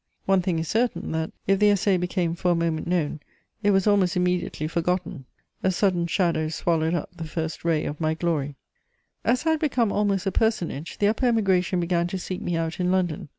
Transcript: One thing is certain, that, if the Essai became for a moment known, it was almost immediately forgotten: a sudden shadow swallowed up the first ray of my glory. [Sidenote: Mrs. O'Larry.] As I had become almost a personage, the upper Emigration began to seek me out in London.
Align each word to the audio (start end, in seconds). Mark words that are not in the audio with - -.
One 0.25 0.41
thing 0.41 0.57
is 0.57 0.67
certain, 0.67 1.11
that, 1.11 1.31
if 1.45 1.59
the 1.59 1.69
Essai 1.69 1.97
became 1.99 2.33
for 2.33 2.49
a 2.49 2.55
moment 2.55 2.87
known, 2.87 3.19
it 3.61 3.69
was 3.69 3.85
almost 3.85 4.17
immediately 4.17 4.67
forgotten: 4.67 5.25
a 5.61 5.69
sudden 5.69 6.07
shadow 6.07 6.49
swallowed 6.49 6.95
up 6.95 7.11
the 7.15 7.23
first 7.23 7.63
ray 7.63 7.85
of 7.85 8.01
my 8.01 8.15
glory. 8.15 8.55
[Sidenote: 9.23 9.23
Mrs. 9.23 9.23
O'Larry.] 9.25 9.33
As 9.33 9.45
I 9.45 9.49
had 9.51 9.59
become 9.59 9.91
almost 9.91 10.25
a 10.25 10.31
personage, 10.31 10.97
the 10.97 11.05
upper 11.07 11.27
Emigration 11.27 11.79
began 11.79 12.07
to 12.07 12.17
seek 12.17 12.41
me 12.41 12.55
out 12.55 12.79
in 12.79 12.91
London. 12.91 13.29